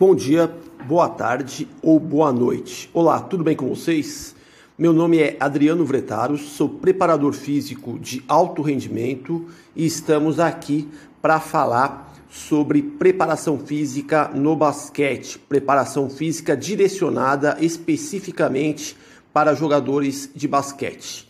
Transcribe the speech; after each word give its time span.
Bom 0.00 0.14
dia, 0.14 0.50
boa 0.88 1.08
tarde 1.08 1.68
ou 1.82 2.00
boa 2.00 2.32
noite. 2.32 2.88
Olá, 2.94 3.20
tudo 3.20 3.44
bem 3.44 3.54
com 3.54 3.68
vocês? 3.68 4.34
Meu 4.76 4.92
nome 4.92 5.18
é 5.18 5.36
Adriano 5.38 5.84
Vretaros, 5.84 6.40
sou 6.40 6.66
preparador 6.66 7.34
físico 7.34 7.98
de 7.98 8.24
alto 8.26 8.62
rendimento 8.62 9.46
e 9.76 9.84
estamos 9.84 10.40
aqui 10.40 10.88
para 11.20 11.38
falar 11.38 12.12
sobre 12.30 12.82
preparação 12.82 13.58
física 13.58 14.30
no 14.34 14.56
basquete, 14.56 15.38
preparação 15.38 16.08
física 16.08 16.56
direcionada 16.56 17.58
especificamente 17.60 18.96
para 19.30 19.54
jogadores 19.54 20.30
de 20.34 20.48
basquete. 20.48 21.28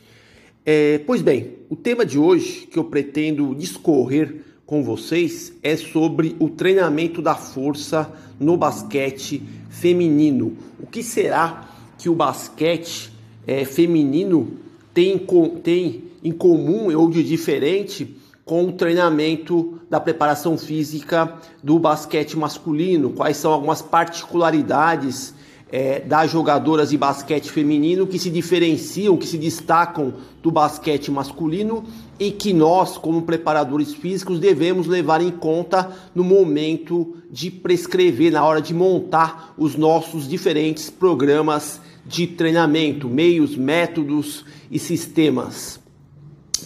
É, 0.64 0.98
pois 0.98 1.20
bem, 1.20 1.58
o 1.68 1.74
tema 1.74 2.06
de 2.06 2.16
hoje 2.16 2.68
que 2.68 2.78
eu 2.78 2.84
pretendo 2.84 3.54
discorrer 3.56 4.51
com 4.72 4.82
vocês 4.82 5.52
é 5.62 5.76
sobre 5.76 6.34
o 6.38 6.48
treinamento 6.48 7.20
da 7.20 7.34
força 7.34 8.10
no 8.40 8.56
basquete 8.56 9.42
feminino. 9.68 10.56
O 10.80 10.86
que 10.86 11.02
será 11.02 11.68
que 11.98 12.08
o 12.08 12.14
basquete 12.14 13.12
é, 13.46 13.66
feminino 13.66 14.56
tem, 14.94 15.26
tem 15.62 16.04
em 16.24 16.32
comum 16.32 16.90
ou 16.96 17.10
de 17.10 17.22
diferente 17.22 18.16
com 18.46 18.64
o 18.64 18.72
treinamento 18.72 19.78
da 19.90 20.00
preparação 20.00 20.56
física 20.56 21.36
do 21.62 21.78
basquete 21.78 22.38
masculino? 22.38 23.10
Quais 23.10 23.36
são 23.36 23.52
algumas 23.52 23.82
particularidades 23.82 25.34
é, 25.72 26.00
das 26.00 26.30
jogadoras 26.30 26.90
de 26.90 26.98
basquete 26.98 27.50
feminino 27.50 28.06
que 28.06 28.18
se 28.18 28.28
diferenciam, 28.28 29.16
que 29.16 29.26
se 29.26 29.38
destacam 29.38 30.12
do 30.42 30.50
basquete 30.50 31.10
masculino 31.10 31.82
e 32.20 32.30
que 32.30 32.52
nós, 32.52 32.98
como 32.98 33.22
preparadores 33.22 33.94
físicos, 33.94 34.38
devemos 34.38 34.86
levar 34.86 35.22
em 35.22 35.30
conta 35.30 35.90
no 36.14 36.22
momento 36.22 37.16
de 37.30 37.50
prescrever, 37.50 38.30
na 38.30 38.44
hora 38.44 38.60
de 38.60 38.74
montar 38.74 39.54
os 39.56 39.74
nossos 39.74 40.28
diferentes 40.28 40.90
programas 40.90 41.80
de 42.04 42.26
treinamento, 42.26 43.08
meios, 43.08 43.56
métodos 43.56 44.44
e 44.70 44.78
sistemas. 44.78 45.80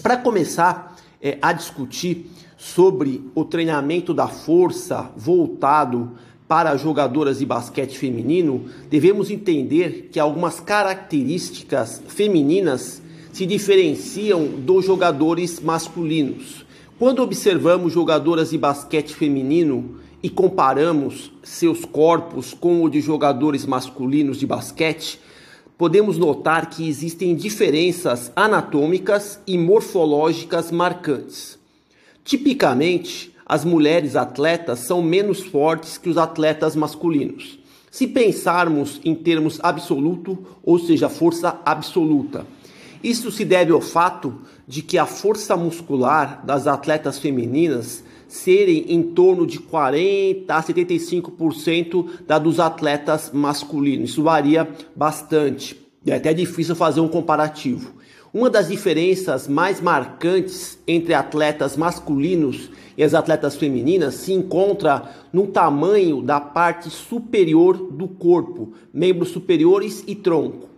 Para 0.02 0.16
começar 0.16 0.96
é, 1.22 1.38
a 1.40 1.52
discutir 1.52 2.28
sobre 2.56 3.22
o 3.34 3.44
treinamento 3.44 4.12
da 4.12 4.26
força 4.26 5.10
voltado 5.16 6.12
para 6.48 6.76
jogadoras 6.76 7.38
de 7.38 7.46
basquete 7.46 7.98
feminino, 7.98 8.66
devemos 8.88 9.30
entender 9.30 10.08
que 10.12 10.20
algumas 10.20 10.60
características 10.60 12.02
femininas 12.06 13.02
se 13.32 13.44
diferenciam 13.44 14.46
dos 14.46 14.84
jogadores 14.84 15.60
masculinos. 15.60 16.64
Quando 16.98 17.22
observamos 17.22 17.92
jogadoras 17.92 18.50
de 18.50 18.58
basquete 18.58 19.14
feminino 19.14 20.00
e 20.22 20.30
comparamos 20.30 21.30
seus 21.42 21.84
corpos 21.84 22.54
com 22.54 22.82
o 22.82 22.88
de 22.88 23.00
jogadores 23.00 23.66
masculinos 23.66 24.38
de 24.38 24.46
basquete, 24.46 25.20
podemos 25.76 26.16
notar 26.16 26.70
que 26.70 26.88
existem 26.88 27.34
diferenças 27.34 28.32
anatômicas 28.34 29.38
e 29.46 29.58
morfológicas 29.58 30.70
marcantes. 30.70 31.58
Tipicamente, 32.24 33.35
as 33.46 33.64
mulheres 33.64 34.16
atletas 34.16 34.80
são 34.80 35.00
menos 35.00 35.40
fortes 35.40 35.96
que 35.96 36.08
os 36.08 36.18
atletas 36.18 36.74
masculinos. 36.74 37.60
Se 37.90 38.08
pensarmos 38.08 39.00
em 39.04 39.14
termos 39.14 39.60
absoluto, 39.62 40.36
ou 40.64 40.78
seja, 40.78 41.08
força 41.08 41.60
absoluta, 41.64 42.44
isso 43.02 43.30
se 43.30 43.44
deve 43.44 43.70
ao 43.70 43.80
fato 43.80 44.34
de 44.66 44.82
que 44.82 44.98
a 44.98 45.06
força 45.06 45.56
muscular 45.56 46.44
das 46.44 46.66
atletas 46.66 47.18
femininas 47.20 48.02
serem 48.26 48.86
em 48.88 49.02
torno 49.02 49.46
de 49.46 49.60
40 49.60 50.52
a 50.52 50.62
75% 50.62 52.06
da 52.26 52.38
dos 52.38 52.58
atletas 52.58 53.30
masculinos. 53.32 54.10
Isso 54.10 54.24
varia 54.24 54.68
bastante. 54.94 55.80
É 56.04 56.14
até 56.14 56.34
difícil 56.34 56.74
fazer 56.74 57.00
um 57.00 57.08
comparativo. 57.08 57.94
Uma 58.34 58.50
das 58.50 58.68
diferenças 58.68 59.48
mais 59.48 59.80
marcantes 59.80 60.78
entre 60.86 61.14
atletas 61.14 61.76
masculinos 61.76 62.70
e 62.96 63.02
as 63.02 63.14
atletas 63.14 63.56
femininas 63.56 64.14
se 64.14 64.32
encontra 64.32 65.10
no 65.32 65.46
tamanho 65.46 66.22
da 66.22 66.40
parte 66.40 66.88
superior 66.88 67.76
do 67.76 68.08
corpo, 68.08 68.72
membros 68.92 69.28
superiores 69.30 70.02
e 70.06 70.14
tronco. 70.14 70.68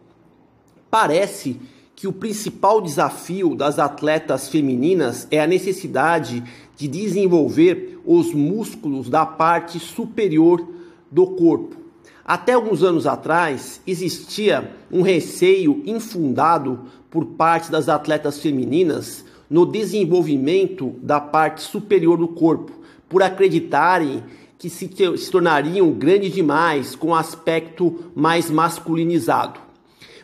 Parece 0.90 1.60
que 1.94 2.06
o 2.06 2.12
principal 2.12 2.80
desafio 2.80 3.54
das 3.54 3.78
atletas 3.78 4.48
femininas 4.48 5.26
é 5.30 5.40
a 5.40 5.46
necessidade 5.46 6.42
de 6.76 6.86
desenvolver 6.86 8.00
os 8.06 8.32
músculos 8.32 9.10
da 9.10 9.26
parte 9.26 9.78
superior 9.80 10.64
do 11.10 11.26
corpo. 11.26 11.76
Até 12.24 12.52
alguns 12.52 12.82
anos 12.82 13.06
atrás, 13.06 13.80
existia 13.86 14.70
um 14.92 15.02
receio 15.02 15.82
infundado 15.86 16.80
por 17.10 17.24
parte 17.24 17.70
das 17.70 17.88
atletas 17.88 18.38
femininas 18.38 19.24
no 19.48 19.64
desenvolvimento 19.64 20.94
da 21.02 21.20
parte 21.20 21.62
superior 21.62 22.18
do 22.18 22.28
corpo, 22.28 22.72
por 23.08 23.22
acreditarem 23.22 24.22
que 24.58 24.68
se, 24.68 24.90
se 25.16 25.30
tornariam 25.30 25.90
grandes 25.92 26.34
demais 26.34 26.94
com 26.94 27.14
aspecto 27.14 28.10
mais 28.14 28.50
masculinizado. 28.50 29.60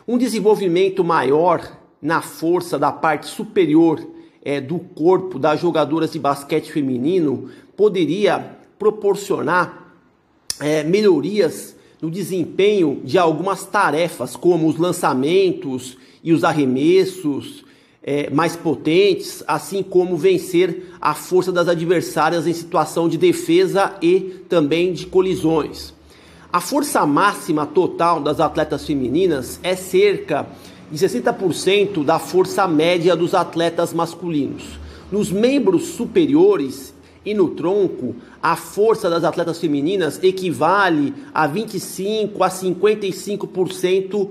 Um 0.07 0.17
desenvolvimento 0.17 1.03
maior 1.03 1.79
na 2.01 2.21
força 2.21 2.77
da 2.77 2.91
parte 2.91 3.25
superior 3.27 4.05
é, 4.43 4.61
do 4.61 4.77
corpo 4.77 5.39
das 5.39 5.59
jogadoras 5.59 6.11
de 6.11 6.19
basquete 6.19 6.71
feminino 6.71 7.49
poderia 7.75 8.57
proporcionar 8.77 9.95
é, 10.59 10.83
melhorias 10.83 11.75
no 12.01 12.11
desempenho 12.11 13.01
de 13.03 13.17
algumas 13.17 13.65
tarefas, 13.65 14.35
como 14.35 14.67
os 14.67 14.77
lançamentos 14.77 15.97
e 16.23 16.31
os 16.31 16.43
arremessos 16.43 17.65
é, 18.07 18.29
mais 18.29 18.55
potentes, 18.55 19.43
assim 19.47 19.81
como 19.81 20.15
vencer 20.15 20.91
a 21.01 21.15
força 21.15 21.51
das 21.51 21.67
adversárias 21.67 22.45
em 22.45 22.53
situação 22.53 23.09
de 23.09 23.17
defesa 23.17 23.95
e 23.99 24.43
também 24.47 24.93
de 24.93 25.07
colisões. 25.07 25.91
A 26.53 26.61
força 26.61 27.03
máxima 27.03 27.65
total 27.65 28.21
das 28.21 28.39
atletas 28.39 28.85
femininas 28.85 29.59
é 29.63 29.75
cerca 29.75 30.45
de 30.91 31.03
60% 31.03 32.05
da 32.05 32.19
força 32.19 32.67
média 32.67 33.15
dos 33.15 33.33
atletas 33.33 33.91
masculinos. 33.91 34.63
Nos 35.11 35.31
membros 35.31 35.87
superiores 35.87 36.93
e 37.25 37.33
no 37.33 37.49
tronco, 37.49 38.15
a 38.41 38.55
força 38.55 39.09
das 39.09 39.23
atletas 39.23 39.59
femininas 39.59 40.23
equivale 40.23 41.11
a 41.33 41.47
25 41.47 42.43
a 42.43 42.49
55% 42.49 44.29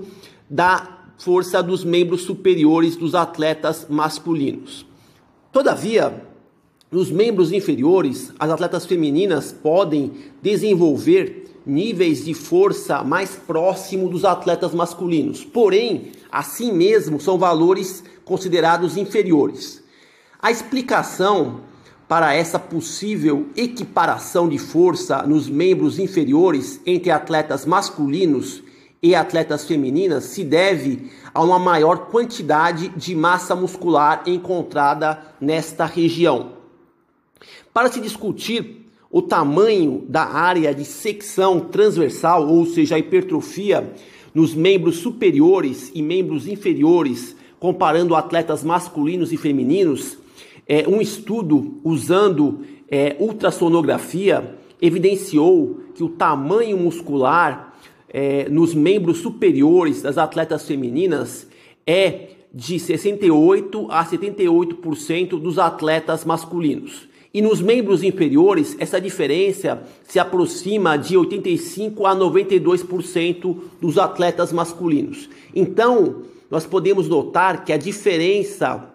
da 0.49 0.94
força 1.17 1.61
dos 1.61 1.83
membros 1.83 2.21
superiores 2.21 2.95
dos 2.95 3.15
atletas 3.15 3.87
masculinos. 3.89 4.85
Todavia, 5.51 6.21
nos 6.91 7.09
membros 7.09 7.51
inferiores, 7.51 8.31
as 8.39 8.49
atletas 8.49 8.85
femininas 8.85 9.51
podem 9.51 10.11
desenvolver 10.41 11.45
níveis 11.65 12.23
de 12.25 12.33
força 12.33 13.03
mais 13.03 13.31
próximo 13.31 14.07
dos 14.07 14.23
atletas 14.23 14.73
masculinos. 14.73 15.43
Porém, 15.43 16.11
assim 16.31 16.71
mesmo 16.71 17.19
são 17.19 17.37
valores 17.37 18.03
considerados 18.23 18.97
inferiores. 18.97 19.83
A 20.41 20.51
explicação 20.51 21.61
para 22.07 22.35
essa 22.35 22.59
possível 22.59 23.47
equiparação 23.55 24.47
de 24.47 24.59
força 24.59 25.23
nos 25.23 25.49
membros 25.49 25.97
inferiores 25.97 26.79
entre 26.85 27.09
atletas 27.09 27.65
masculinos 27.65 28.61
e 29.05 29.13
atletas 29.13 29.67
femininas 29.67 30.23
se 30.23 30.43
deve 30.43 31.11
a 31.31 31.43
uma 31.43 31.59
maior 31.59 32.07
quantidade 32.07 32.89
de 32.89 33.13
massa 33.13 33.55
muscular 33.55 34.23
encontrada 34.25 35.21
nesta 35.39 35.85
região. 35.85 36.53
Para 37.71 37.91
se 37.91 38.01
discutir 38.01 38.89
o 39.11 39.21
tamanho 39.21 40.03
da 40.09 40.23
área 40.23 40.73
de 40.73 40.83
secção 40.83 41.59
transversal, 41.59 42.49
ou 42.49 42.65
seja, 42.65 42.95
a 42.95 42.99
hipertrofia 42.99 43.93
nos 44.33 44.55
membros 44.55 44.97
superiores 44.97 45.91
e 45.93 46.01
membros 46.01 46.47
inferiores, 46.47 47.35
comparando 47.59 48.15
atletas 48.15 48.63
masculinos 48.63 49.31
e 49.31 49.37
femininos, 49.37 50.17
é, 50.67 50.87
um 50.87 50.99
estudo 50.99 51.79
usando 51.83 52.61
é, 52.89 53.15
ultrassonografia 53.19 54.55
evidenciou 54.81 55.79
que 55.93 56.03
o 56.03 56.09
tamanho 56.09 56.75
muscular 56.75 57.74
é, 58.17 58.47
nos 58.47 58.73
membros 58.73 59.17
superiores 59.17 60.01
das 60.01 60.17
atletas 60.17 60.65
femininas 60.65 61.45
é 61.85 62.29
de 62.53 62.79
68 62.79 63.87
a 63.91 64.05
78% 64.05 65.31
dos 65.31 65.59
atletas 65.59 66.23
masculinos. 66.23 67.09
E 67.33 67.41
nos 67.41 67.59
membros 67.59 68.03
inferiores, 68.03 68.77
essa 68.79 69.01
diferença 69.01 69.83
se 70.07 70.17
aproxima 70.17 70.95
de 70.97 71.17
85 71.17 72.05
a 72.05 72.15
92% 72.15 73.57
dos 73.81 73.97
atletas 73.97 74.53
masculinos. 74.53 75.29
Então, 75.53 76.21
nós 76.49 76.65
podemos 76.65 77.09
notar 77.09 77.65
que 77.65 77.73
a 77.73 77.77
diferença 77.77 78.93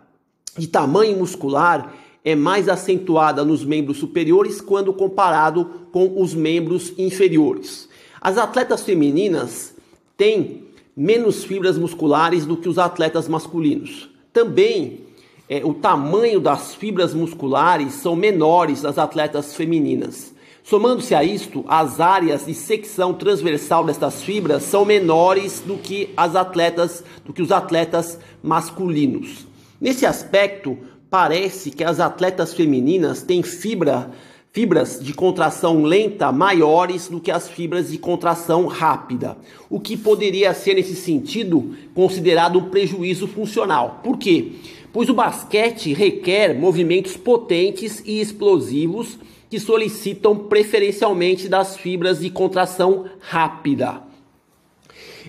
de 0.57 0.67
tamanho 0.67 1.19
muscular 1.19 1.95
é 2.25 2.35
mais 2.35 2.71
acentuada 2.71 3.45
nos 3.45 3.63
membros 3.67 3.99
superiores 3.99 4.63
quando 4.63 4.95
comparado 4.95 5.67
com 5.93 6.23
os 6.23 6.33
membros 6.33 6.95
inferiores. 6.97 7.90
As 8.21 8.37
atletas 8.37 8.83
femininas 8.83 9.75
têm 10.17 10.65
menos 10.97 11.45
fibras 11.45 11.79
musculares 11.79 12.45
do 12.45 12.57
que 12.57 12.69
os 12.69 12.79
atletas 12.79 13.27
masculinos. 13.27 14.11
Também 14.33 15.01
é, 15.49 15.65
o 15.65 15.75
tamanho 15.75 16.39
das 16.39 16.75
fibras 16.75 17.15
musculares 17.15 17.95
são 17.95 18.15
menores 18.15 18.83
das 18.83 18.99
atletas 18.99 19.55
femininas. 19.55 20.33
Somando-se 20.63 21.15
a 21.15 21.25
isto, 21.25 21.65
as 21.67 21.99
áreas 21.99 22.47
de 22.47 22.55
secção 22.55 23.13
transversal 23.15 23.85
destas 23.85 24.23
fibras 24.23 24.63
são 24.63 24.85
menores 24.85 25.61
do 25.61 25.77
que 25.77 26.11
as 26.17 26.37
atletas, 26.37 27.03
do 27.25 27.33
que 27.33 27.43
os 27.43 27.51
atletas 27.51 28.19
masculinos. 28.43 29.47
Nesse 29.81 30.07
aspecto, 30.07 30.79
parece 31.11 31.71
que 31.73 31.83
as 31.83 31.99
atletas 31.99 32.55
femininas 32.55 33.23
têm 33.23 33.43
fibra, 33.43 34.13
fibras 34.53 34.99
de 35.01 35.13
contração 35.13 35.85
lenta 35.85 36.33
maiores 36.33 37.09
do 37.09 37.21
que 37.21 37.31
as 37.31 37.49
fibras 37.49 37.91
de 37.91 37.99
contração 37.99 38.67
rápida, 38.67 39.39
o 39.69 39.79
que 39.79 39.97
poderia 39.97 40.53
ser 40.53 40.75
nesse 40.75 40.97
sentido 40.97 41.77
considerado 41.95 42.59
um 42.59 42.69
prejuízo 42.69 43.29
funcional. 43.29 44.01
Por 44.03 44.19
quê? 44.19 44.53
Pois 44.93 45.09
o 45.09 45.15
basquete 45.15 45.93
requer 45.93 46.59
movimentos 46.59 47.17
potentes 47.17 48.03
e 48.05 48.21
explosivos 48.21 49.19
que 49.49 49.61
solicitam 49.61 50.37
preferencialmente 50.37 51.49
das 51.49 51.77
fibras 51.77 52.19
de 52.19 52.31
contração 52.31 53.05
rápida. 53.21 54.10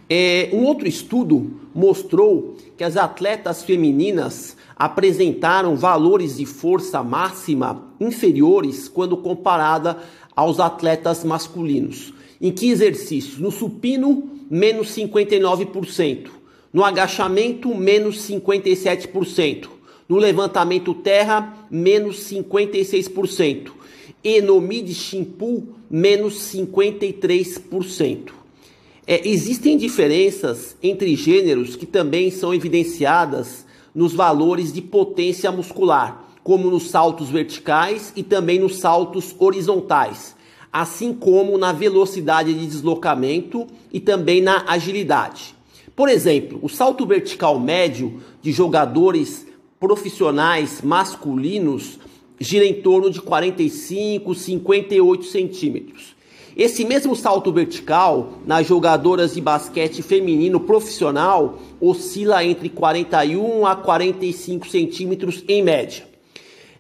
É, 0.10 0.50
um 0.54 0.64
outro 0.66 0.88
estudo 0.88 1.60
mostrou 1.74 2.56
que 2.78 2.84
as 2.84 2.98
atletas 2.98 3.64
femininas 3.64 4.58
apresentaram 4.76 5.76
valores 5.76 6.38
de 6.38 6.46
força 6.46 7.04
máxima 7.04 7.94
inferiores 8.00 8.88
quando 8.88 9.18
comparada 9.18 9.98
aos 10.36 10.60
atletas 10.60 11.24
masculinos. 11.24 12.14
Em 12.40 12.52
que 12.52 12.70
exercícios? 12.70 13.40
No 13.40 13.52
supino, 13.52 14.30
menos 14.50 14.90
59%. 14.96 16.28
No 16.74 16.84
agachamento, 16.84 17.74
menos 17.76 18.28
57%. 18.28 19.68
No 20.10 20.18
levantamento 20.18 20.94
terra, 20.94 21.68
menos 21.70 22.30
56% 22.30 23.82
e 24.24 24.42
no 24.42 24.62
mid-shimpu 24.62 25.76
menos 25.90 26.36
53%. 26.54 28.41
É, 29.12 29.28
existem 29.28 29.76
diferenças 29.76 30.78
entre 30.82 31.18
gêneros 31.18 31.76
que 31.76 31.86
também 31.86 32.32
são 32.32 32.54
evidenciadas 32.54 33.66
nos 33.94 34.14
valores 34.14 34.72
de 34.72 34.82
potência 34.82 35.52
muscular, 35.52 36.30
como 36.42 36.72
nos 36.72 36.90
saltos 36.90 37.30
verticais 37.30 38.14
e 38.16 38.24
também 38.24 38.58
nos 38.58 38.78
saltos 38.78 39.36
horizontais, 39.38 40.34
assim 40.72 41.14
como 41.14 41.58
na 41.58 41.74
velocidade 41.74 42.54
de 42.54 42.66
deslocamento 42.66 43.68
e 43.92 44.00
também 44.00 44.40
na 44.40 44.64
agilidade. 44.66 45.56
Por 45.94 46.08
exemplo, 46.08 46.58
o 46.62 46.70
salto 46.70 47.06
vertical 47.06 47.60
médio 47.60 48.22
de 48.42 48.54
jogadores 48.54 49.46
profissionais 49.78 50.82
masculinos 50.82 52.00
gira 52.40 52.66
em 52.66 52.76
torno 52.76 53.12
de 53.12 53.20
45, 53.20 54.34
58 54.34 55.26
centímetros. 55.26 56.21
Esse 56.56 56.84
mesmo 56.84 57.16
salto 57.16 57.52
vertical 57.52 58.34
nas 58.46 58.68
jogadoras 58.68 59.34
de 59.34 59.42
basquete 59.42 60.02
feminino 60.02 60.60
profissional 60.60 61.60
oscila 61.80 62.44
entre 62.44 62.70
41 62.70 63.66
a 63.66 63.76
45 63.76 64.68
centímetros 64.68 65.44
em 65.48 65.64
média. 65.64 66.06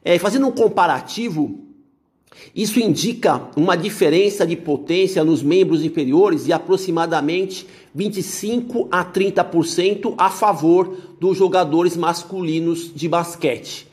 É, 0.03 0.17
fazendo 0.19 0.47
um 0.47 0.51
comparativo, 0.51 1.59
isso 2.55 2.79
indica 2.79 3.49
uma 3.55 3.77
diferença 3.77 4.45
de 4.45 4.55
potência 4.55 5.23
nos 5.23 5.41
membros 5.41 5.83
inferiores 5.83 6.45
de 6.45 6.53
aproximadamente 6.53 7.65
25 7.93 8.89
a 8.91 9.05
30% 9.05 10.15
a 10.17 10.29
favor 10.29 10.97
dos 11.19 11.37
jogadores 11.37 11.95
masculinos 11.95 12.93
de 12.93 13.07
basquete. 13.07 13.87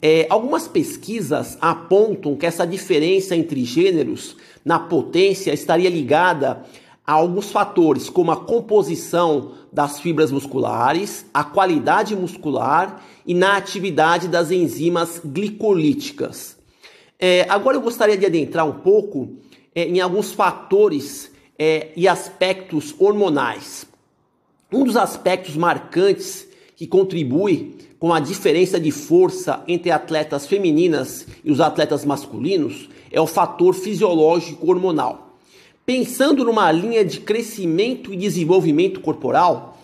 É, 0.00 0.26
algumas 0.30 0.68
pesquisas 0.68 1.58
apontam 1.60 2.36
que 2.36 2.46
essa 2.46 2.64
diferença 2.64 3.34
entre 3.34 3.64
gêneros 3.64 4.36
na 4.68 4.78
potência 4.78 5.50
estaria 5.50 5.88
ligada 5.88 6.62
a 7.06 7.14
alguns 7.14 7.50
fatores, 7.50 8.10
como 8.10 8.30
a 8.30 8.36
composição 8.36 9.52
das 9.72 9.98
fibras 9.98 10.30
musculares, 10.30 11.24
a 11.32 11.42
qualidade 11.42 12.14
muscular 12.14 13.02
e 13.26 13.32
na 13.32 13.56
atividade 13.56 14.28
das 14.28 14.50
enzimas 14.50 15.22
glicolíticas. 15.24 16.58
É, 17.18 17.46
agora 17.48 17.78
eu 17.78 17.80
gostaria 17.80 18.14
de 18.14 18.26
adentrar 18.26 18.66
um 18.66 18.80
pouco 18.80 19.38
é, 19.74 19.88
em 19.88 20.00
alguns 20.02 20.32
fatores 20.32 21.32
é, 21.58 21.88
e 21.96 22.06
aspectos 22.06 22.94
hormonais. 22.98 23.86
Um 24.70 24.84
dos 24.84 24.98
aspectos 24.98 25.56
marcantes 25.56 26.46
que 26.78 26.86
contribui 26.86 27.74
com 27.98 28.14
a 28.14 28.20
diferença 28.20 28.78
de 28.78 28.92
força 28.92 29.64
entre 29.66 29.90
atletas 29.90 30.46
femininas 30.46 31.26
e 31.44 31.50
os 31.50 31.60
atletas 31.60 32.04
masculinos 32.04 32.88
é 33.10 33.20
o 33.20 33.26
fator 33.26 33.74
fisiológico 33.74 34.70
hormonal. 34.70 35.40
Pensando 35.84 36.44
numa 36.44 36.70
linha 36.70 37.04
de 37.04 37.18
crescimento 37.18 38.14
e 38.14 38.16
desenvolvimento 38.16 39.00
corporal, 39.00 39.76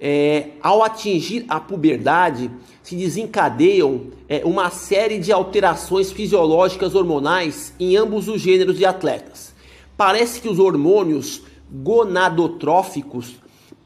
é, 0.00 0.50
ao 0.62 0.84
atingir 0.84 1.44
a 1.48 1.58
puberdade, 1.58 2.48
se 2.84 2.94
desencadeiam 2.94 4.02
é, 4.28 4.44
uma 4.44 4.70
série 4.70 5.18
de 5.18 5.32
alterações 5.32 6.12
fisiológicas 6.12 6.94
hormonais 6.94 7.74
em 7.80 7.96
ambos 7.96 8.28
os 8.28 8.40
gêneros 8.40 8.78
de 8.78 8.84
atletas. 8.84 9.52
Parece 9.96 10.40
que 10.40 10.48
os 10.48 10.60
hormônios 10.60 11.42
gonadotróficos 11.68 13.34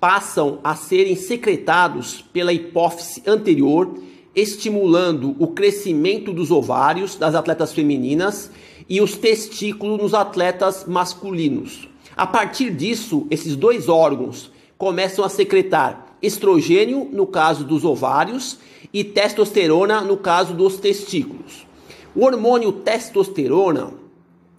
passam 0.03 0.59
a 0.65 0.75
serem 0.75 1.15
secretados 1.15 2.25
pela 2.33 2.53
hipófise 2.53 3.23
anterior, 3.25 3.99
estimulando 4.35 5.37
o 5.39 5.47
crescimento 5.47 6.33
dos 6.33 6.51
ovários 6.51 7.15
das 7.15 7.37
atletas 7.37 7.73
femininas 7.73 8.51
e 8.89 9.01
os 9.01 9.17
testículos 9.17 10.03
nos 10.03 10.13
atletas 10.13 10.87
masculinos. 10.89 11.89
A 12.17 12.27
partir 12.27 12.73
disso, 12.73 13.29
esses 13.31 13.55
dois 13.55 13.89
órgãos 13.89 14.51
começam 14.77 15.25
a 15.25 15.29
secretar 15.29 16.17
estrogênio 16.21 17.09
no 17.13 17.25
caso 17.25 17.63
dos 17.63 17.85
ovários 17.85 18.59
e 18.93 19.05
testosterona 19.05 20.01
no 20.01 20.17
caso 20.17 20.53
dos 20.53 20.79
testículos. 20.79 21.65
O 22.13 22.25
hormônio 22.25 22.73
testosterona 22.73 23.93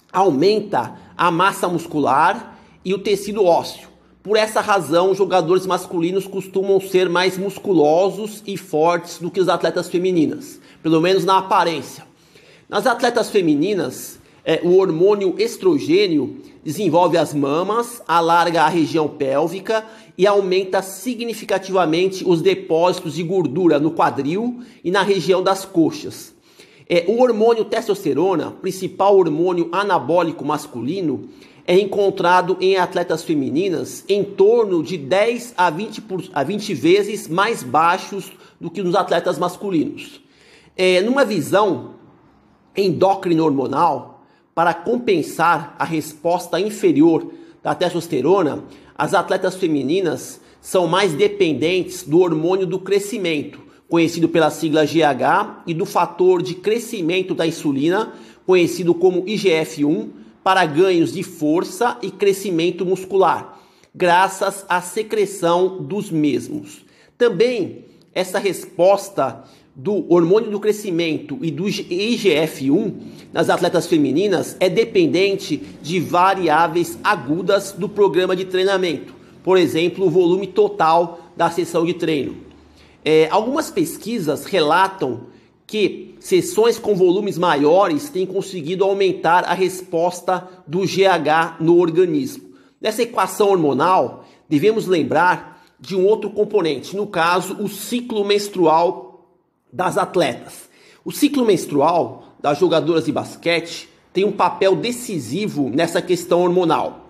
aumenta 0.10 0.98
a 1.18 1.30
massa 1.30 1.68
muscular 1.68 2.58
e 2.86 2.94
o 2.94 3.00
tecido 3.00 3.44
ósseo 3.44 3.92
por 4.24 4.38
essa 4.38 4.62
razão, 4.62 5.14
jogadores 5.14 5.66
masculinos 5.66 6.26
costumam 6.26 6.80
ser 6.80 7.10
mais 7.10 7.38
musculosos 7.38 8.42
e 8.48 8.56
fortes 8.56 9.20
do 9.20 9.30
que 9.30 9.42
os 9.42 9.50
atletas 9.50 9.90
femininas, 9.90 10.62
pelo 10.82 11.02
menos 11.02 11.26
na 11.26 11.40
aparência. 11.40 12.06
Nas 12.70 12.88
atletas 12.88 13.30
femininas, 13.30 14.18
é, 14.46 14.62
o 14.64 14.78
hormônio 14.78 15.36
estrogênio 15.38 16.38
desenvolve 16.64 17.18
as 17.18 17.34
mamas, 17.34 18.02
alarga 18.08 18.64
a 18.64 18.70
região 18.70 19.10
pélvica 19.10 19.86
e 20.18 20.26
aumenta 20.26 20.82
significativamente 20.82 22.24
os 22.26 22.42
depósitos 22.42 23.16
de 23.16 23.24
gordura 23.24 23.78
no 23.78 23.92
quadril 23.92 24.62
e 24.82 24.90
na 24.90 25.02
região 25.02 25.44
das 25.44 25.66
coxas. 25.66 26.34
É, 26.90 27.06
o 27.08 27.22
hormônio 27.22 27.66
testosterona, 27.66 28.52
principal 28.52 29.18
hormônio 29.18 29.70
anabólico 29.72 30.44
masculino, 30.44 31.30
é 31.66 31.80
encontrado 31.80 32.58
em 32.60 32.76
atletas 32.76 33.24
femininas 33.24 34.04
em 34.10 34.24
torno 34.24 34.84
de 34.84 34.98
10 34.98 35.54
a 35.56 35.70
20, 35.70 36.02
por, 36.02 36.24
a 36.34 36.44
20 36.44 36.74
vezes 36.74 37.28
mais 37.28 37.64
baixos 37.64 38.32
do 38.60 38.70
que 38.70 38.84
nos 38.84 38.96
atletas 38.96 39.40
masculinos. 39.40 40.22
É, 40.76 41.02
numa 41.02 41.24
visão 41.24 41.96
endócrino 42.76 43.46
hormonal, 43.46 44.26
para 44.54 44.74
compensar 44.74 45.76
a 45.80 45.86
resposta 45.86 46.60
inferior 46.60 47.32
da 47.64 47.74
testosterona, 47.74 48.64
as 48.96 49.14
atletas 49.14 49.56
femininas 49.56 50.40
são 50.62 50.88
mais 50.88 51.14
dependentes 51.14 52.04
do 52.04 52.20
hormônio 52.20 52.68
do 52.68 52.80
crescimento, 52.80 53.62
conhecido 53.94 54.28
pela 54.28 54.50
sigla 54.50 54.86
GH, 54.86 55.62
e 55.68 55.74
do 55.76 55.86
fator 55.86 56.42
de 56.42 56.56
crescimento 56.56 57.36
da 57.36 57.46
insulina, 57.46 58.12
conhecido 58.44 58.92
como 58.92 59.22
IGF-1, 59.22 60.08
para 60.44 60.66
ganhos 60.66 61.14
de 61.14 61.22
força 61.22 62.00
e 62.02 62.10
crescimento 62.10 62.84
muscular, 62.88 63.62
graças 63.94 64.66
à 64.68 64.82
secreção 64.82 65.84
dos 65.84 66.10
mesmos. 66.10 66.84
Também 67.20 67.86
essa 68.16 68.40
resposta 68.40 69.44
do 69.76 70.12
hormônio 70.12 70.50
do 70.50 70.60
crescimento 70.60 71.38
e 71.44 71.52
do 71.52 71.66
IGF-1 71.66 72.96
nas 73.32 73.48
atletas 73.48 73.86
femininas 73.86 74.58
é 74.60 74.70
dependente 74.70 75.62
de 75.84 76.00
variáveis 76.00 76.98
agudas 77.04 77.74
do 77.74 77.88
programa 77.88 78.36
de 78.36 78.46
treinamento, 78.46 79.14
por 79.44 79.56
exemplo, 79.56 80.08
o 80.08 80.10
volume 80.10 80.48
total 80.48 81.32
da 81.38 81.52
sessão 81.52 81.86
de 81.86 81.94
treino. 81.94 82.53
É, 83.06 83.28
algumas 83.30 83.70
pesquisas 83.70 84.46
relatam 84.46 85.28
que 85.68 86.16
sessões 86.20 86.78
com 86.78 86.96
volumes 86.96 87.38
maiores 87.38 88.10
têm 88.10 88.26
conseguido 88.26 88.84
aumentar 88.84 89.44
a 89.44 89.54
resposta 89.54 90.48
do 90.68 90.82
GH 90.82 91.60
no 91.60 91.78
organismo. 91.80 92.54
Nessa 92.80 93.04
equação 93.04 93.50
hormonal, 93.50 94.26
devemos 94.48 94.88
lembrar 94.88 95.64
de 95.80 95.96
um 95.96 96.06
outro 96.06 96.30
componente, 96.30 96.96
no 96.96 97.08
caso, 97.08 97.62
o 97.62 97.68
ciclo 97.68 98.24
menstrual 98.24 99.28
das 99.72 99.98
atletas. 99.98 100.70
O 101.04 101.12
ciclo 101.12 101.46
menstrual 101.46 102.24
das 102.42 102.60
jogadoras 102.60 103.06
de 103.06 103.12
basquete 103.12 103.90
tem 104.14 104.24
um 104.24 104.32
papel 104.32 104.76
decisivo 104.76 105.70
nessa 105.70 106.02
questão 106.02 106.42
hormonal. 106.42 107.10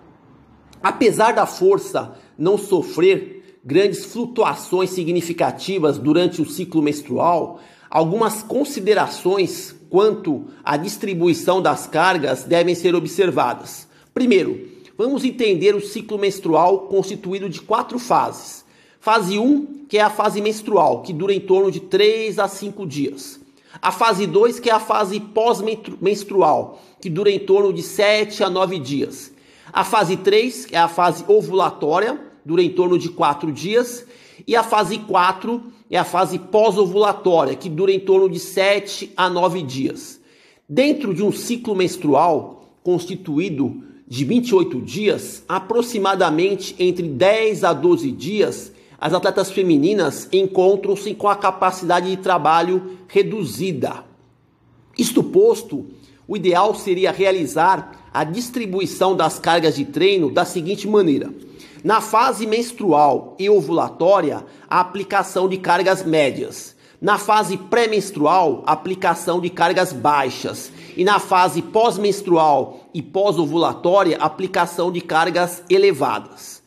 Apesar 0.82 1.32
da 1.32 1.46
força 1.46 2.16
não 2.36 2.58
sofrer 2.58 3.33
grandes 3.64 4.04
flutuações 4.04 4.90
significativas 4.90 5.96
durante 5.96 6.42
o 6.42 6.46
ciclo 6.46 6.82
menstrual, 6.82 7.60
algumas 7.88 8.42
considerações 8.42 9.74
quanto 9.88 10.46
à 10.62 10.76
distribuição 10.76 11.62
das 11.62 11.86
cargas 11.86 12.44
devem 12.44 12.74
ser 12.74 12.94
observadas. 12.94 13.88
Primeiro, 14.12 14.68
vamos 14.98 15.24
entender 15.24 15.74
o 15.74 15.80
ciclo 15.80 16.18
menstrual 16.18 16.80
constituído 16.88 17.48
de 17.48 17.60
quatro 17.60 17.98
fases. 17.98 18.64
Fase 19.00 19.38
1, 19.38 19.86
que 19.88 19.98
é 19.98 20.02
a 20.02 20.10
fase 20.10 20.40
menstrual, 20.40 21.02
que 21.02 21.12
dura 21.12 21.32
em 21.32 21.40
torno 21.40 21.70
de 21.70 21.80
3 21.80 22.38
a 22.38 22.48
5 22.48 22.86
dias. 22.86 23.40
A 23.80 23.90
fase 23.90 24.26
2, 24.26 24.60
que 24.60 24.70
é 24.70 24.72
a 24.72 24.80
fase 24.80 25.20
pós-menstrual, 25.20 26.80
que 27.00 27.10
dura 27.10 27.30
em 27.30 27.38
torno 27.38 27.72
de 27.72 27.82
7 27.82 28.42
a 28.42 28.50
9 28.50 28.78
dias. 28.78 29.32
A 29.72 29.84
fase 29.84 30.16
3, 30.16 30.66
que 30.66 30.76
é 30.76 30.78
a 30.78 30.88
fase 30.88 31.24
ovulatória, 31.28 32.18
dura 32.44 32.62
em 32.62 32.70
torno 32.70 32.98
de 32.98 33.08
4 33.08 33.50
dias. 33.52 34.06
E 34.46 34.56
a 34.56 34.62
fase 34.62 34.98
4 34.98 35.62
é 35.90 35.96
a 35.96 36.04
fase 36.04 36.38
pós-ovulatória, 36.38 37.54
que 37.54 37.68
dura 37.68 37.92
em 37.92 38.00
torno 38.00 38.28
de 38.28 38.38
7 38.38 39.12
a 39.16 39.30
9 39.30 39.62
dias. 39.62 40.20
Dentro 40.68 41.14
de 41.14 41.22
um 41.22 41.30
ciclo 41.30 41.74
menstrual 41.74 42.64
constituído 42.82 43.82
de 44.06 44.24
28 44.24 44.80
dias, 44.80 45.42
aproximadamente 45.48 46.74
entre 46.78 47.08
10 47.08 47.64
a 47.64 47.72
12 47.72 48.10
dias, 48.10 48.72
as 49.00 49.12
atletas 49.12 49.50
femininas 49.50 50.28
encontram-se 50.32 51.14
com 51.14 51.28
a 51.28 51.36
capacidade 51.36 52.10
de 52.10 52.16
trabalho 52.16 52.98
reduzida. 53.08 54.04
Isto 54.96 55.22
posto, 55.22 55.86
o 56.26 56.36
ideal 56.36 56.74
seria 56.74 57.12
realizar 57.12 58.08
a 58.12 58.24
distribuição 58.24 59.16
das 59.16 59.38
cargas 59.38 59.76
de 59.76 59.84
treino 59.84 60.30
da 60.30 60.44
seguinte 60.44 60.88
maneira: 60.88 61.32
na 61.84 62.00
fase 62.00 62.46
menstrual 62.46 63.36
e 63.38 63.50
ovulatória, 63.50 64.42
a 64.70 64.80
aplicação 64.80 65.46
de 65.46 65.58
cargas 65.58 66.02
médias. 66.02 66.74
Na 66.98 67.18
fase 67.18 67.58
pré-menstrual, 67.58 68.62
aplicação 68.66 69.38
de 69.38 69.50
cargas 69.50 69.92
baixas. 69.92 70.72
E 70.96 71.04
na 71.04 71.18
fase 71.18 71.60
pós-menstrual 71.60 72.88
e 72.94 73.02
pós-ovulatória, 73.02 74.16
aplicação 74.16 74.90
de 74.90 75.02
cargas 75.02 75.62
elevadas. 75.68 76.62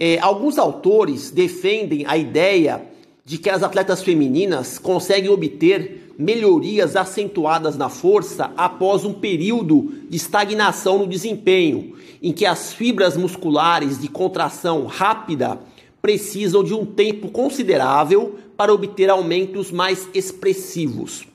É, 0.00 0.18
alguns 0.18 0.56
autores 0.56 1.30
defendem 1.30 2.06
a 2.06 2.16
ideia 2.16 2.86
de 3.22 3.36
que 3.36 3.50
as 3.50 3.62
atletas 3.62 4.02
femininas 4.02 4.78
conseguem 4.78 5.28
obter 5.28 6.03
melhorias 6.18 6.96
acentuadas 6.96 7.76
na 7.76 7.88
força 7.88 8.52
após 8.56 9.04
um 9.04 9.12
período 9.12 9.92
de 10.08 10.16
estagnação 10.16 10.98
no 10.98 11.06
desempenho, 11.06 11.94
em 12.22 12.32
que 12.32 12.46
as 12.46 12.72
fibras 12.72 13.16
musculares 13.16 14.00
de 14.00 14.08
contração 14.08 14.86
rápida 14.86 15.58
precisam 16.00 16.62
de 16.62 16.74
um 16.74 16.84
tempo 16.84 17.30
considerável 17.30 18.36
para 18.56 18.72
obter 18.72 19.10
aumentos 19.10 19.70
mais 19.70 20.08
expressivos. 20.14 21.26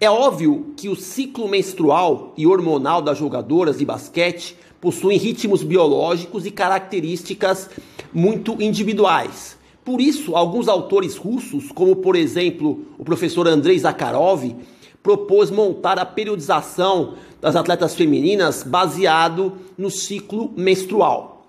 É 0.00 0.10
óbvio 0.10 0.72
que 0.76 0.88
o 0.88 0.96
ciclo 0.96 1.48
menstrual 1.48 2.32
e 2.36 2.46
hormonal 2.46 3.00
das 3.00 3.18
jogadoras 3.18 3.78
de 3.78 3.84
basquete 3.84 4.56
possuem 4.80 5.16
ritmos 5.16 5.62
biológicos 5.62 6.44
e 6.44 6.50
características 6.50 7.70
muito 8.12 8.60
individuais. 8.60 9.56
Por 9.84 10.00
isso, 10.00 10.36
alguns 10.36 10.68
autores 10.68 11.16
russos, 11.16 11.72
como 11.72 11.96
por 11.96 12.14
exemplo 12.14 12.84
o 12.98 13.04
professor 13.04 13.48
Andrei 13.48 13.78
Zakharov, 13.78 14.54
propôs 15.02 15.50
montar 15.50 15.98
a 15.98 16.06
periodização 16.06 17.14
das 17.40 17.56
atletas 17.56 17.94
femininas 17.94 18.62
baseado 18.62 19.54
no 19.76 19.90
ciclo 19.90 20.52
menstrual. 20.56 21.46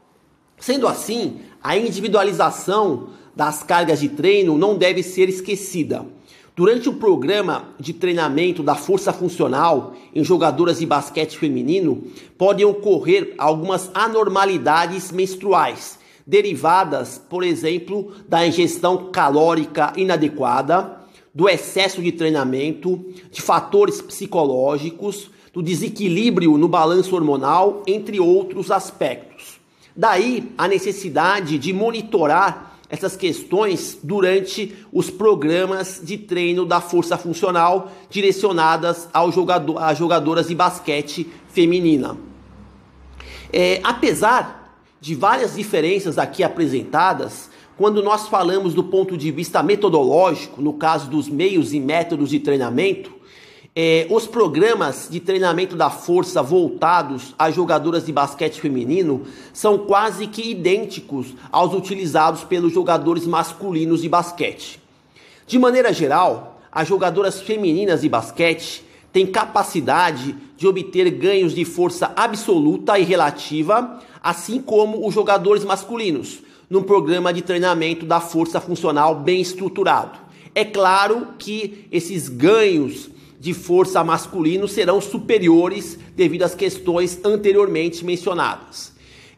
Sendo 0.58 0.88
assim, 0.88 1.42
a 1.62 1.78
individualização 1.78 3.10
das 3.36 3.62
cargas 3.62 4.00
de 4.00 4.10
treino 4.10 4.58
não 4.58 4.76
deve 4.76 5.04
ser 5.04 5.30
esquecida. 5.30 6.04
Durante 6.56 6.90
o 6.90 6.94
programa 6.94 7.70
de 7.80 7.94
treinamento 7.94 8.64
da 8.64 8.76
força 8.76 9.14
funcional 9.14 9.94
em 10.14 10.24
jogadoras 10.24 10.80
de 10.80 10.86
basquete 10.86 11.38
feminino, 11.38 12.04
podem 12.38 12.66
ocorrer 12.66 13.36
algumas 13.38 13.92
anormalidades 13.94 15.12
menstruais 15.12 16.00
derivadas, 16.26 17.22
por 17.30 17.44
exemplo, 17.44 18.14
da 18.28 18.46
ingestão 18.46 19.12
calórica 19.12 19.94
inadequada, 19.96 21.02
do 21.34 21.50
excesso 21.50 22.02
de 22.02 22.12
treinamento, 22.12 23.04
de 23.32 23.42
fatores 23.42 24.02
psicológicos, 24.02 25.32
do 25.52 25.62
desequilíbrio 25.62 26.58
no 26.58 26.68
balanço 26.68 27.16
hormonal, 27.16 27.84
entre 27.88 28.20
outros 28.20 28.72
aspectos. 28.72 29.60
Daí 29.96 30.52
a 30.58 30.68
necessidade 30.68 31.58
de 31.58 31.72
monitorar 31.72 32.74
essas 32.90 33.16
questões 33.16 33.98
durante 34.04 34.76
os 34.92 35.10
programas 35.10 36.00
de 36.04 36.18
treino 36.18 36.64
da 36.64 36.80
força 36.80 37.18
funcional 37.18 37.92
direcionadas 38.10 39.10
ao 39.12 39.32
jogador, 39.32 39.80
a 39.80 39.94
jogadoras 39.96 40.48
de 40.48 40.56
basquete 40.56 41.28
feminina. 41.50 42.16
É, 43.52 43.80
apesar 43.84 44.63
de 45.04 45.16
várias 45.16 45.56
diferenças 45.56 46.18
aqui 46.18 46.46
apresentadas, 46.46 47.50
quando 47.76 48.02
nós 48.02 48.30
falamos 48.30 48.74
do 48.74 48.86
ponto 48.86 49.18
de 49.18 49.32
vista 49.32 49.62
metodológico, 49.62 50.62
no 50.62 50.72
caso 50.76 51.10
dos 51.10 51.28
meios 51.28 51.74
e 51.74 51.80
métodos 51.82 52.30
de 52.30 52.40
treinamento, 52.40 53.12
é, 53.76 54.08
os 54.10 54.26
programas 54.26 55.10
de 55.12 55.20
treinamento 55.20 55.76
da 55.76 55.90
força 55.90 56.42
voltados 56.42 57.36
a 57.38 57.52
jogadoras 57.52 58.06
de 58.06 58.14
basquete 58.14 58.62
feminino 58.62 59.24
são 59.52 59.78
quase 59.80 60.26
que 60.26 60.52
idênticos 60.52 61.36
aos 61.52 61.74
utilizados 61.74 62.46
pelos 62.46 62.72
jogadores 62.72 63.28
masculinos 63.28 64.04
de 64.04 64.08
basquete. 64.08 64.80
De 65.46 65.60
maneira 65.60 65.92
geral, 65.92 66.62
as 66.72 66.88
jogadoras 66.88 67.42
femininas 67.42 68.04
de 68.04 68.08
basquete 68.08 68.86
têm 69.14 69.28
capacidade 69.28 70.36
de 70.58 70.68
obter 70.68 71.10
ganhos 71.12 71.54
de 71.54 71.64
força 71.64 72.12
absoluta 72.16 72.98
e 72.98 73.04
relativa 73.04 74.02
assim 74.24 74.60
como 74.60 75.06
os 75.06 75.14
jogadores 75.14 75.64
masculinos, 75.64 76.40
num 76.70 76.82
programa 76.82 77.32
de 77.32 77.42
treinamento 77.42 78.06
da 78.06 78.20
força 78.20 78.60
funcional 78.60 79.20
bem 79.20 79.42
estruturado. 79.42 80.18
É 80.56 80.66
claro 80.66 81.28
que 81.38 81.88
esses 81.92 82.30
ganhos 82.30 83.10
de 83.40 83.54
força 83.54 84.04
masculino 84.04 84.68
serão 84.68 85.02
superiores 85.02 86.00
devido 86.16 86.44
às 86.44 86.56
questões 86.56 87.20
anteriormente 87.24 88.06
mencionadas. 88.06 88.94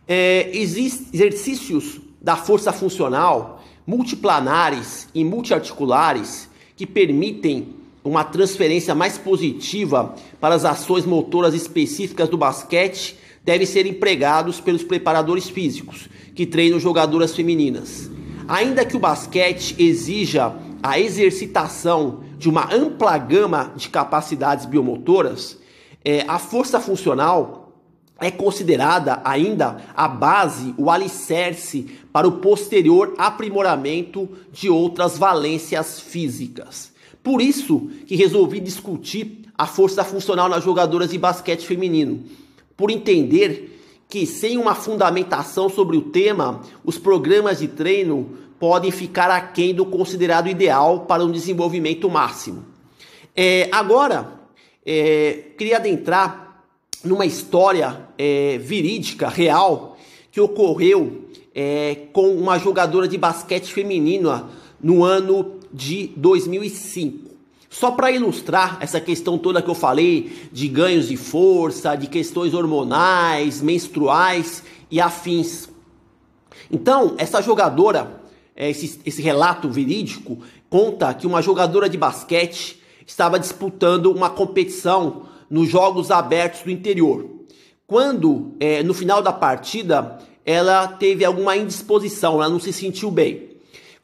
É, 0.08 0.52
existem 0.54 1.08
exercícios 1.12 2.00
da 2.22 2.36
força 2.36 2.72
funcional 2.72 3.64
multiplanares 3.88 5.08
e 5.14 5.24
multiarticulares 5.24 6.50
que 6.76 6.86
permitem 6.86 7.70
uma 8.06 8.24
transferência 8.24 8.94
mais 8.94 9.18
positiva 9.18 10.14
para 10.40 10.54
as 10.54 10.64
ações 10.64 11.06
motoras 11.06 11.56
específicas 11.56 12.30
do 12.30 12.38
basquete 12.38 13.18
devem 13.44 13.66
ser 13.66 13.88
empregados 13.88 14.62
pelos 14.62 14.84
preparadores 14.84 15.50
físicos 15.50 16.08
que 16.36 16.46
treinam 16.46 16.80
jogadoras 16.80 17.36
femininas. 17.36 18.10
Ainda 18.48 18.86
que 18.86 18.96
o 18.96 19.00
basquete 19.00 19.76
exija 19.80 20.56
a 20.84 21.00
exercitação 21.00 22.24
de 22.38 22.48
uma 22.48 22.72
ampla 22.72 23.18
gama 23.18 23.74
de 23.76 23.90
capacidades 23.90 24.68
biomotoras, 24.68 25.58
é, 26.04 26.24
a 26.28 26.38
força 26.38 26.80
funcional 26.80 27.74
é 28.22 28.30
considerada 28.30 29.20
ainda 29.26 29.78
a 29.96 30.08
base, 30.08 30.76
o 30.78 30.92
alicerce 30.92 31.90
para 32.14 32.28
o 32.28 32.34
posterior 32.34 33.16
aprimoramento 33.18 34.30
de 34.52 34.70
outras 34.70 35.18
valências 35.18 36.00
físicas. 36.00 36.95
Por 37.26 37.42
isso 37.42 37.90
que 38.06 38.16
resolvi 38.16 38.60
discutir 38.60 39.50
a 39.58 39.66
força 39.66 40.04
funcional 40.04 40.48
nas 40.48 40.64
jogadoras 40.64 41.10
de 41.10 41.18
basquete 41.18 41.66
feminino 41.66 42.24
por 42.78 42.92
entender 42.92 43.82
que 44.08 44.28
sem 44.28 44.60
uma 44.60 44.76
fundamentação 44.76 45.68
sobre 45.68 45.98
o 45.98 46.04
tema, 46.04 46.62
os 46.84 47.00
programas 47.00 47.58
de 47.58 47.68
treino 47.68 48.38
podem 48.60 48.92
ficar 48.92 49.32
aquém 49.32 49.74
do 49.74 49.88
considerado 49.88 50.48
ideal 50.48 51.00
para 51.08 51.26
um 51.26 51.32
desenvolvimento 51.32 52.08
máximo. 52.08 52.64
É, 53.36 53.70
agora, 53.72 54.40
é, 54.86 55.46
queria 55.58 55.78
adentrar 55.78 56.64
numa 57.04 57.26
história 57.26 58.08
é, 58.20 58.60
verídica, 58.60 59.30
real, 59.30 59.98
que 60.32 60.40
ocorreu 60.40 61.26
é, 61.56 62.02
com 62.14 62.36
uma 62.36 62.60
jogadora 62.60 63.08
de 63.08 63.18
basquete 63.18 63.74
feminina 63.74 64.48
no 64.80 65.04
ano 65.04 65.55
de 65.74 66.08
2005. 66.16 67.36
Só 67.70 67.92
para 67.92 68.12
ilustrar 68.12 68.78
essa 68.80 69.02
questão 69.02 69.38
toda 69.38 69.62
que 69.62 69.70
eu 69.70 69.76
falei 69.76 70.32
de 70.52 70.68
ganhos 70.68 71.10
de 71.10 71.18
força, 71.18 71.96
de 71.96 72.08
questões 72.08 72.54
hormonais, 72.54 73.62
menstruais 73.62 74.64
e 74.90 75.02
afins. 75.02 75.68
Então, 76.72 77.16
essa 77.18 77.42
jogadora, 77.42 78.22
é, 78.56 78.70
esse, 78.70 79.02
esse 79.06 79.22
relato 79.22 79.70
verídico, 79.70 80.40
conta 80.70 81.14
que 81.14 81.28
uma 81.28 81.42
jogadora 81.42 81.90
de 81.90 81.98
basquete 81.98 82.82
estava 83.06 83.38
disputando 83.38 84.12
uma 84.12 84.30
competição 84.30 85.24
nos 85.50 85.70
Jogos 85.70 86.12
Abertos 86.12 86.62
do 86.62 86.72
interior. 86.72 87.30
Quando, 87.86 88.56
é, 88.60 88.82
no 88.84 88.94
final 88.94 89.22
da 89.22 89.34
partida, 89.34 90.18
ela 90.46 90.88
teve 90.88 91.26
alguma 91.26 91.58
indisposição, 91.58 92.36
ela 92.36 92.50
não 92.50 92.60
se 92.60 92.72
sentiu 92.72 93.12
bem. 93.12 93.55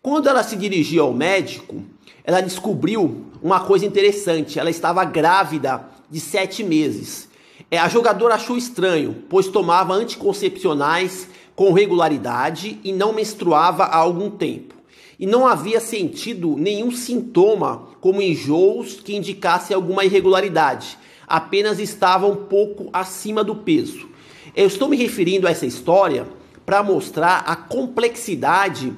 Quando 0.04 0.28
ela 0.28 0.42
se 0.42 0.56
dirigiu 0.56 1.04
ao 1.04 1.14
médico, 1.14 1.84
ela 2.24 2.42
descobriu 2.42 3.28
uma 3.40 3.60
coisa 3.60 3.86
interessante: 3.86 4.58
ela 4.58 4.72
estava 4.72 5.06
grávida 5.06 5.86
de 6.10 6.20
sete 6.20 6.64
meses. 6.64 7.30
É, 7.70 7.78
a 7.78 7.88
jogadora 7.88 8.34
achou 8.34 8.58
estranho, 8.58 9.24
pois 9.30 9.48
tomava 9.48 9.94
anticoncepcionais 9.94 11.28
com 11.56 11.72
regularidade 11.72 12.80
e 12.84 12.92
não 12.92 13.14
menstruava 13.14 13.84
há 13.84 13.98
algum 13.98 14.32
tempo. 14.32 14.74
E 15.20 15.28
não 15.28 15.46
havia 15.46 15.80
sentido 15.80 16.56
nenhum 16.58 16.92
sintoma, 16.92 17.90
como 18.02 18.24
enjoos, 18.24 18.96
que 18.96 19.16
indicasse 19.16 19.72
alguma 19.72 20.04
irregularidade. 20.04 20.98
Apenas 21.28 21.78
estava 21.78 22.26
um 22.26 22.48
pouco 22.48 22.90
acima 22.92 23.44
do 23.44 23.56
peso. 23.56 24.10
Eu 24.56 24.66
estou 24.66 24.90
me 24.90 24.98
referindo 24.98 25.48
a 25.48 25.52
essa 25.52 25.68
história 25.68 26.26
para 26.66 26.82
mostrar 26.82 27.44
a 27.46 27.56
complexidade 27.56 28.92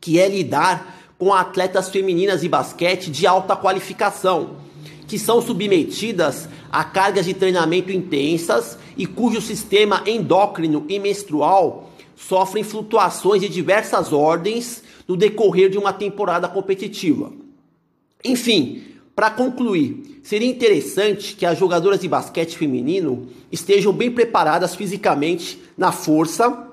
que 0.00 0.18
é 0.18 0.28
lidar 0.28 0.98
com 1.18 1.32
atletas 1.32 1.88
femininas 1.88 2.42
de 2.42 2.48
basquete 2.48 3.10
de 3.10 3.26
alta 3.26 3.56
qualificação, 3.56 4.56
que 5.06 5.18
são 5.18 5.42
submetidas 5.42 6.48
a 6.70 6.84
cargas 6.84 7.26
de 7.26 7.34
treinamento 7.34 7.90
intensas 7.90 8.78
e 8.96 9.06
cujo 9.06 9.40
sistema 9.40 10.02
endócrino 10.06 10.84
e 10.88 10.98
menstrual 10.98 11.90
sofrem 12.14 12.64
flutuações 12.64 13.40
de 13.40 13.48
diversas 13.48 14.12
ordens 14.12 14.82
no 15.06 15.16
decorrer 15.16 15.70
de 15.70 15.78
uma 15.78 15.92
temporada 15.92 16.48
competitiva. 16.48 17.32
Enfim, 18.24 18.82
para 19.14 19.30
concluir, 19.30 20.20
seria 20.22 20.48
interessante 20.48 21.34
que 21.34 21.46
as 21.46 21.58
jogadoras 21.58 22.00
de 22.00 22.08
basquete 22.08 22.56
feminino 22.56 23.28
estejam 23.50 23.92
bem 23.92 24.10
preparadas 24.10 24.74
fisicamente 24.74 25.60
na 25.76 25.90
força 25.90 26.68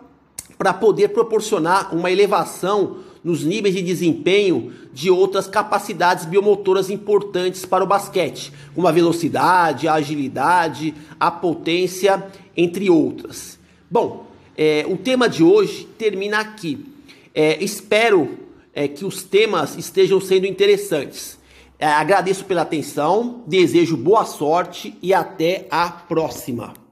para 0.57 0.73
poder 0.73 1.09
proporcionar 1.09 1.95
uma 1.95 2.11
elevação 2.11 2.97
nos 3.25 3.43
níveis 3.43 3.73
de 3.73 3.81
desempenho 3.81 4.71
de 4.93 5.09
outras 5.09 5.47
capacidades 5.47 6.25
biomotoras 6.25 6.91
importantes 6.91 7.65
para 7.65 7.83
o 7.83 7.87
basquete, 7.87 8.53
como 8.75 8.87
a 8.87 8.91
velocidade, 8.91 9.87
a 9.87 9.95
agilidade, 9.95 10.93
a 11.19 11.31
potência, 11.31 12.23
entre 12.55 12.87
outras. 12.87 13.57
Bom, 13.89 14.27
é, 14.55 14.85
o 14.87 14.95
tema 14.95 15.27
de 15.27 15.43
hoje 15.43 15.87
termina 15.97 16.37
aqui. 16.39 16.85
É, 17.33 17.61
espero 17.63 18.37
é, 18.71 18.87
que 18.87 19.03
os 19.03 19.23
temas 19.23 19.75
estejam 19.75 20.21
sendo 20.21 20.45
interessantes. 20.45 21.39
É, 21.79 21.87
agradeço 21.87 22.45
pela 22.45 22.61
atenção, 22.61 23.43
desejo 23.47 23.97
boa 23.97 24.23
sorte 24.23 24.95
e 25.01 25.15
até 25.15 25.65
a 25.71 25.89
próxima. 25.89 26.84